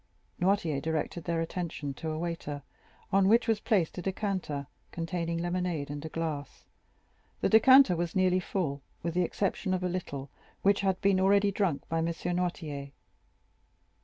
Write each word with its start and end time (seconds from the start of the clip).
Noirtier 0.39 0.81
directed 0.81 1.25
their 1.25 1.41
attention 1.41 1.93
to 1.93 2.09
a 2.09 2.17
waiter, 2.17 2.63
on 3.11 3.27
which 3.27 3.47
was 3.47 3.59
placed 3.59 3.95
a 3.99 4.01
decanter 4.01 4.65
containing 4.91 5.37
lemonade 5.37 5.91
and 5.91 6.03
a 6.03 6.09
glass. 6.09 6.65
The 7.41 7.49
decanter 7.49 7.95
was 7.95 8.15
nearly 8.15 8.39
full, 8.39 8.81
with 9.03 9.13
the 9.13 9.21
exception 9.21 9.75
of 9.75 9.83
a 9.83 9.87
little, 9.89 10.31
which 10.63 10.81
had 10.81 10.99
been 11.01 11.19
already 11.19 11.51
drunk 11.51 11.87
by 11.87 11.99
M. 11.99 12.07
Noirtier. 12.07 12.93